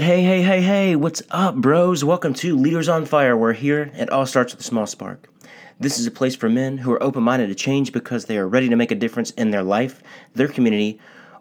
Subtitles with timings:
[0.00, 2.02] Right, hey, hey, hey, hey, what's up, bros?
[2.02, 5.28] Welcome to Leaders on Fire, We're here it all starts with a small spark.
[5.78, 8.48] This is a place for men who are open minded to change because they are
[8.48, 10.98] ready to make a difference in their life, their community,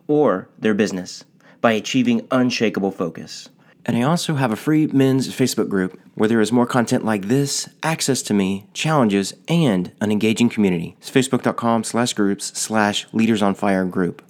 [0.08, 1.23] or their business
[1.62, 3.48] by achieving unshakable focus.
[3.86, 7.30] And I also have a free men's Facebook group where there is more content like
[7.30, 10.98] this, access to me, challenges, and an engaging community.
[11.00, 14.22] It's facebook.com slash groups slash leaders on fire group.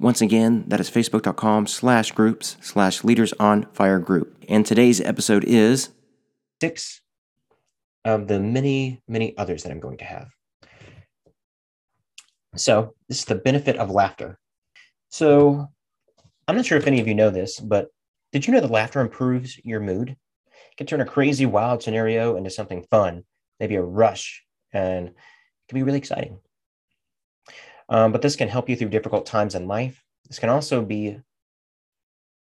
[0.00, 4.44] Once again, that is facebook.com slash groups slash leaders on fire group.
[4.48, 5.88] And today's episode is
[6.60, 7.00] six
[8.04, 10.28] of the many, many others that I'm going to have.
[12.54, 14.38] So, this is the benefit of laughter.
[15.10, 15.66] So,
[16.46, 17.88] I'm not sure if any of you know this, but
[18.32, 20.10] did you know that laughter improves your mood?
[20.10, 23.24] It can turn a crazy, wild scenario into something fun,
[23.58, 25.14] maybe a rush, and it
[25.68, 26.38] can be really exciting.
[27.88, 30.02] Um, but this can help you through difficult times in life.
[30.28, 31.18] This can also be,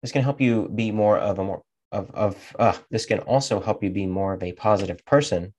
[0.02, 1.61] this can help you be more of a more
[1.92, 5.53] of of uh, this can also help you be more of a positive person.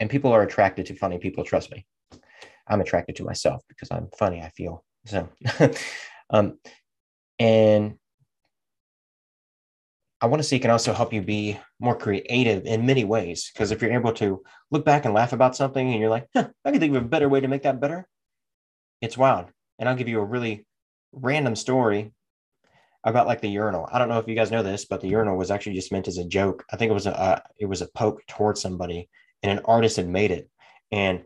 [0.00, 1.44] And people are attracted to funny people.
[1.44, 1.86] Trust me,
[2.68, 4.42] I'm attracted to myself because I'm funny.
[4.42, 5.28] I feel so.
[6.30, 6.58] um,
[7.38, 7.98] and
[10.20, 13.50] I want to see it can also help you be more creative in many ways.
[13.52, 16.48] Because if you're able to look back and laugh about something and you're like, huh,
[16.64, 18.08] I can think of a better way to make that better,
[19.00, 19.46] it's wild.
[19.78, 20.66] And I'll give you a really
[21.12, 22.12] random story
[23.04, 23.88] about like the urinal.
[23.90, 26.08] I don't know if you guys know this, but the urinal was actually just meant
[26.08, 26.64] as a joke.
[26.72, 29.08] I think it was a uh, it was a poke towards somebody,
[29.42, 30.50] and an artist had made it.
[30.90, 31.22] And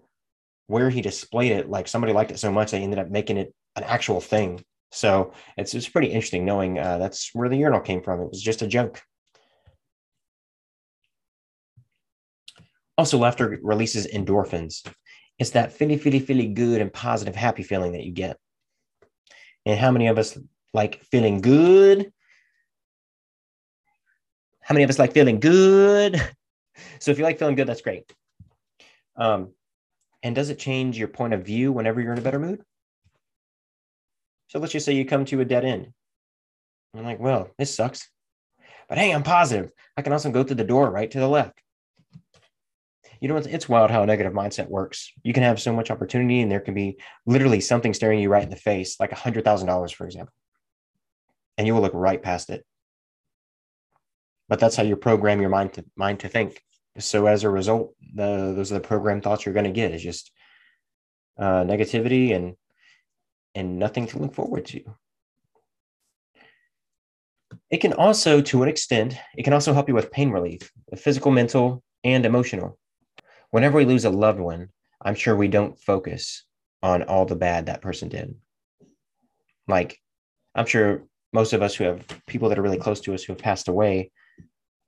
[0.67, 3.55] where he displayed it, like somebody liked it so much, they ended up making it
[3.77, 4.65] an actual thing.
[4.91, 8.21] So it's it's pretty interesting knowing uh, that's where the urinal came from.
[8.21, 9.01] It was just a joke.
[12.99, 14.87] Also, laughter releases endorphins.
[15.39, 18.39] It's that feely, feely, feely good and positive, happy feeling that you get.
[19.67, 20.39] And how many of us
[20.75, 22.13] like feeling good?
[24.61, 26.21] How many of us like feeling good?
[27.01, 28.11] So if you like feeling good, that's great.
[29.17, 29.53] Um,
[30.23, 32.63] and does it change your point of view whenever you're in a better mood?
[34.49, 35.93] So let's just say you come to a dead end.
[36.95, 38.09] I'm like, well, this sucks.
[38.89, 39.73] But hey, I'm positive.
[39.97, 41.62] I can also go through the door right to the left.
[43.23, 45.13] You know, it's, it's wild how a negative mindset works.
[45.23, 48.43] You can have so much opportunity, and there can be literally something staring you right
[48.43, 50.35] in the face, like a $100,000, for example.
[51.57, 52.67] And you will look right past it.
[54.49, 56.61] But that's how you program your mind to mind to think.
[56.99, 60.03] So as a result, the, those are the program thoughts you're going to get is
[60.03, 60.33] just
[61.39, 62.57] uh, negativity and
[63.55, 64.83] and nothing to look forward to.
[67.71, 71.31] It can also, to an extent, it can also help you with pain relief, physical,
[71.31, 72.79] mental, and emotional.
[73.53, 74.71] Whenever we lose a loved one,
[75.03, 76.45] I'm sure we don't focus
[76.83, 78.35] on all the bad that person did.
[79.69, 79.99] Like,
[80.55, 81.05] I'm sure
[81.35, 83.69] most of us who have people that are really close to us who have passed
[83.69, 84.11] away,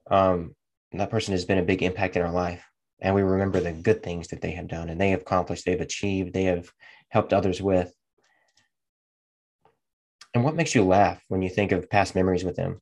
[0.09, 0.55] um,
[0.93, 2.65] that person has been a big impact in our life.
[2.99, 5.79] And we remember the good things that they have done and they have accomplished, they've
[5.79, 6.67] achieved, they have
[7.09, 7.93] helped others with.
[10.33, 12.81] And what makes you laugh when you think of past memories with them?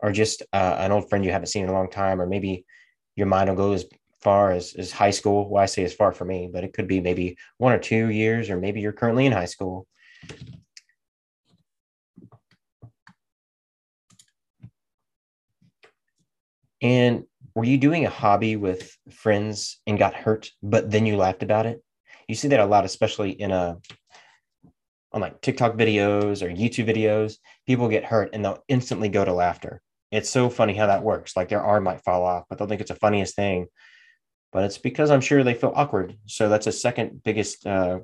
[0.00, 2.66] Or just uh, an old friend you haven't seen in a long time, or maybe
[3.14, 3.84] your mind will go as
[4.24, 5.48] far as, as high school.
[5.48, 8.10] Well, I say as far for me, but it could be maybe one or two
[8.10, 9.86] years, or maybe you're currently in high school.
[16.82, 17.24] And
[17.54, 21.66] were you doing a hobby with friends and got hurt, but then you laughed about
[21.66, 21.82] it?
[22.28, 23.78] You see that a lot, especially in a
[25.12, 27.36] on like TikTok videos or YouTube videos,
[27.66, 29.80] people get hurt and they'll instantly go to laughter.
[30.10, 31.36] It's so funny how that works.
[31.36, 33.66] Like their arm might fall off, but they'll think it's the funniest thing.
[34.54, 36.16] But it's because I'm sure they feel awkward.
[36.26, 37.98] So that's a second biggest uh,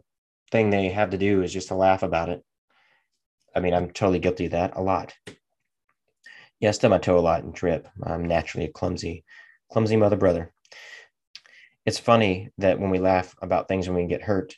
[0.50, 2.44] thing they have to do is just to laugh about it.
[3.55, 5.15] I mean, I'm totally guilty of that a lot.
[6.59, 7.87] Yeah, I stub my toe a lot and trip.
[8.02, 9.25] I'm naturally a clumsy,
[9.70, 10.52] clumsy mother brother.
[11.87, 14.56] It's funny that when we laugh about things when we get hurt,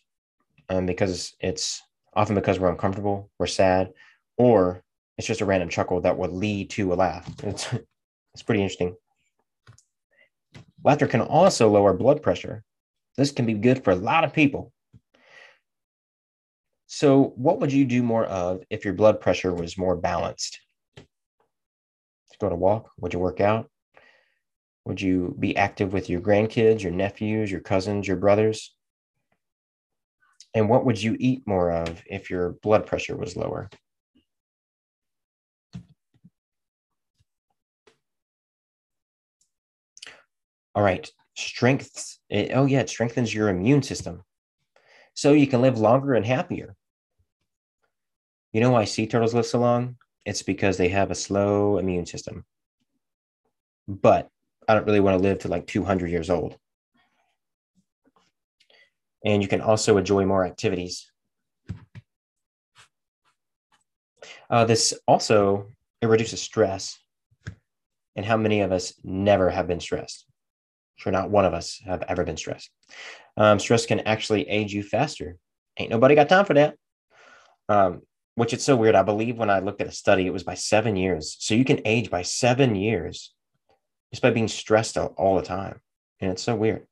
[0.71, 1.83] um, because it's
[2.15, 3.93] often because we're uncomfortable, we're sad,
[4.39, 4.83] or
[5.19, 7.31] it's just a random chuckle that will lead to a laugh.
[7.43, 7.71] It's,
[8.35, 8.97] it's pretty interesting.
[10.85, 12.65] Laughter can also lower blood pressure.
[13.17, 14.73] This can be good for a lot of people.
[16.87, 20.61] So, what would you do more of if your blood pressure was more balanced?
[22.39, 22.91] Go to walk?
[22.99, 23.71] Would you work out?
[24.85, 28.75] Would you be active with your grandkids, your nephews, your cousins, your brothers?
[30.55, 33.71] And what would you eat more of if your blood pressure was lower?
[40.75, 42.19] All right, strengths.
[42.29, 44.23] It, oh, yeah, it strengthens your immune system.
[45.15, 46.75] So you can live longer and happier.
[48.53, 49.97] You know why sea turtles live so long?
[50.25, 52.45] it's because they have a slow immune system.
[53.89, 54.29] But
[54.69, 56.57] I don't really want to live to like 200 years old.
[59.25, 61.11] And you can also enjoy more activities.
[64.51, 65.69] Uh, this also
[66.01, 66.99] it reduces stress.
[68.15, 70.27] And how many of us never have been stressed?
[71.03, 72.71] Sure, not one of us have ever been stressed.
[73.37, 75.37] Um, stress can actually age you faster.
[75.77, 76.77] Ain't nobody got time for that.
[77.69, 78.03] Um,
[78.37, 78.95] which it's so weird.
[78.95, 81.37] I believe when I looked at a study, it was by seven years.
[81.41, 83.35] So you can age by seven years
[84.13, 85.81] just by being stressed all, all the time.
[86.21, 86.87] And it's so weird.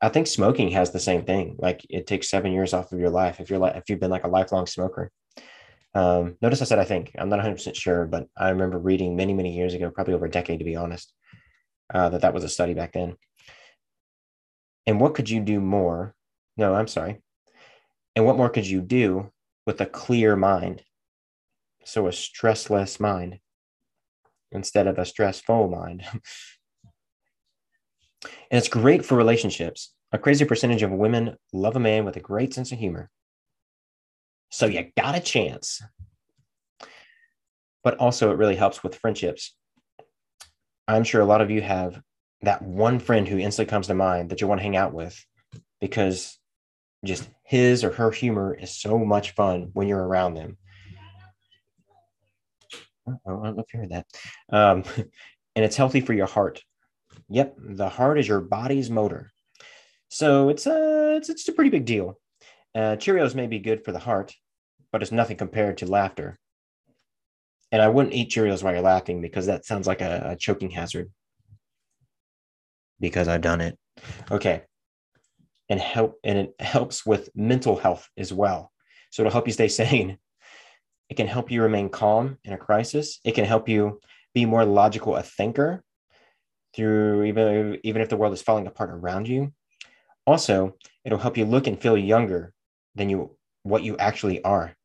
[0.00, 1.56] I think smoking has the same thing.
[1.58, 4.10] Like it takes seven years off of your life if you're like if you've been
[4.10, 5.10] like a lifelong smoker.
[5.94, 9.16] Um, notice I said I think I'm not 100 percent sure, but I remember reading
[9.16, 11.12] many many years ago, probably over a decade to be honest,
[11.92, 13.16] uh, that that was a study back then.
[14.86, 16.14] And what could you do more?
[16.56, 17.20] No, I'm sorry.
[18.16, 19.30] And what more could you do
[19.66, 20.82] with a clear mind?
[21.84, 23.38] So a stressless mind
[24.50, 26.04] instead of a stressful mind.
[26.12, 26.22] and
[28.50, 29.94] it's great for relationships.
[30.10, 33.10] A crazy percentage of women love a man with a great sense of humor.
[34.50, 35.82] So you got a chance.
[37.84, 39.54] But also, it really helps with friendships.
[40.88, 42.00] I'm sure a lot of you have
[42.40, 45.22] that one friend who instantly comes to mind that you want to hang out with
[45.80, 46.38] because
[47.04, 50.56] just his or her humor is so much fun when you're around them.
[53.06, 54.06] I don't know if you heard that.
[54.50, 54.84] Um,
[55.56, 56.62] and it's healthy for your heart.
[57.28, 59.30] Yep, the heart is your body's motor.
[60.08, 62.18] So it's a, it's, it's a pretty big deal.
[62.74, 64.34] Uh, Cheerios may be good for the heart,
[64.90, 66.38] but it's nothing compared to laughter.
[67.70, 70.70] And I wouldn't eat Cheerios while you're laughing because that sounds like a, a choking
[70.70, 71.10] hazard.
[73.00, 73.78] Because I've done it.
[74.30, 74.62] Okay.
[75.68, 78.72] And help and it helps with mental health as well.
[79.10, 80.18] So it'll help you stay sane.
[81.10, 83.20] It can help you remain calm in a crisis.
[83.24, 84.00] It can help you
[84.34, 85.82] be more logical a thinker
[86.74, 89.52] through even even if the world is falling apart around you.
[90.26, 92.52] Also, it'll help you look and feel younger
[92.94, 94.76] than you what you actually are.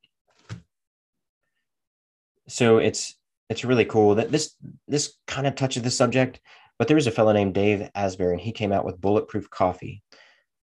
[2.47, 3.15] So it's
[3.49, 4.55] it's really cool that this
[4.87, 6.39] this kind of touches the subject,
[6.79, 10.03] but there was a fellow named Dave Asprey, and he came out with bulletproof coffee.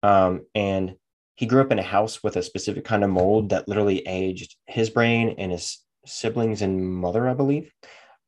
[0.01, 0.95] Um, and
[1.35, 4.55] he grew up in a house with a specific kind of mold that literally aged
[4.67, 7.73] his brain and his siblings and mother, I believe.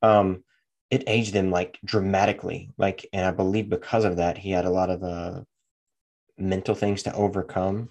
[0.02, 0.44] Um,
[0.90, 2.72] it aged them like dramatically.
[2.78, 5.42] Like, and I believe because of that, he had a lot of uh,
[6.38, 7.90] mental things to overcome.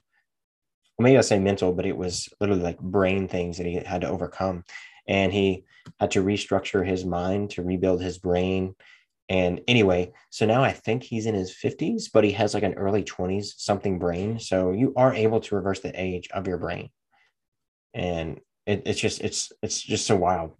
[0.98, 4.08] Maybe I say mental, but it was literally like brain things that he had to
[4.08, 4.64] overcome.
[5.06, 5.64] And he
[6.00, 8.74] had to restructure his mind to rebuild his brain
[9.28, 12.74] and anyway, so now I think he's in his 50s, but he has like an
[12.74, 14.38] early 20s something brain.
[14.38, 16.90] So you are able to reverse the age of your brain.
[17.94, 20.52] And it, it's just it's it's just so wild.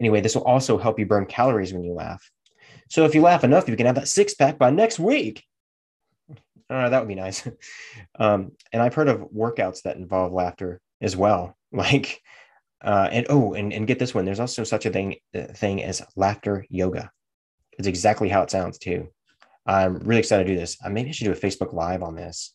[0.00, 2.30] Anyway, this will also help you burn calories when you laugh.
[2.90, 5.42] So if you laugh enough, you can have that six pack by next week.
[6.70, 7.46] Uh, that would be nice.
[8.16, 11.56] Um, and I've heard of workouts that involve laughter as well.
[11.72, 12.22] Like
[12.84, 14.24] uh, and oh, and, and get this one.
[14.24, 17.10] There's also such a thing uh, thing as laughter yoga.
[17.78, 19.08] It's exactly how it sounds too.
[19.66, 20.76] I'm really excited to do this.
[20.84, 22.54] Uh, maybe I should do a Facebook Live on this.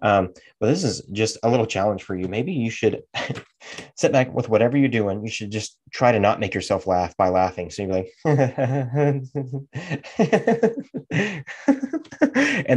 [0.00, 2.28] Um, but this is just a little challenge for you.
[2.28, 3.02] Maybe you should
[3.96, 5.24] sit back with whatever you're doing.
[5.24, 7.70] You should just try to not make yourself laugh by laughing.
[7.70, 9.26] So you're like, and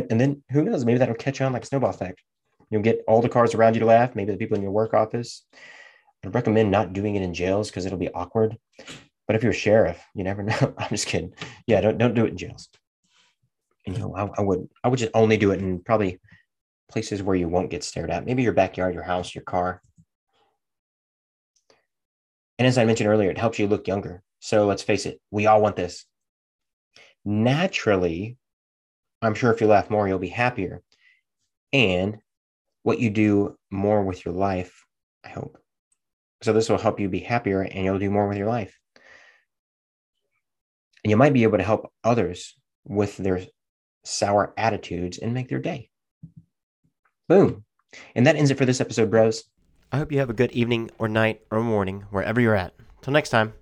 [0.10, 0.86] and then who knows?
[0.86, 2.22] Maybe that'll catch on like a snowball effect.
[2.70, 4.16] You'll get all the cars around you to laugh.
[4.16, 5.46] Maybe the people in your work office.
[6.24, 8.58] I'd recommend not doing it in jails because it'll be awkward.
[9.28, 10.74] But if you're a sheriff, you never know.
[10.78, 11.34] I'm just kidding.
[11.68, 12.70] Yeah, don't don't do it in jails.
[13.86, 16.20] You know, I, I would I would just only do it in probably
[16.90, 18.26] places where you won't get stared at.
[18.26, 19.82] Maybe your backyard, your house, your car.
[22.60, 24.22] And as I mentioned earlier, it helps you look younger.
[24.40, 26.06] So let's face it, we all want this.
[27.24, 28.38] Naturally,
[29.22, 30.82] I'm sure if you laugh more, you'll be happier.
[31.72, 32.18] And
[32.84, 34.86] what you do more with your life,
[35.24, 35.61] I hope,
[36.42, 38.78] so this will help you be happier and you'll do more with your life.
[41.04, 43.42] And you might be able to help others with their
[44.04, 45.90] sour attitudes and make their day.
[47.28, 47.66] Boom.
[48.16, 49.44] And that ends it for this episode, bros.
[49.92, 52.74] I hope you have a good evening or night or morning, wherever you're at.
[53.02, 53.54] Till next time.